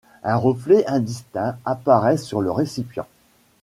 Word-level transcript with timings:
Un 0.23 0.35
reflet 0.35 0.83
indistinct 0.87 1.59
apparaît 1.63 2.17
sur 2.17 2.41
le 2.41 2.49
récipient. 2.49 3.05